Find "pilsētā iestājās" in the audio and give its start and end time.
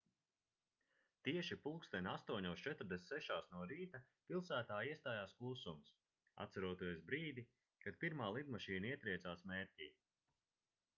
4.31-5.37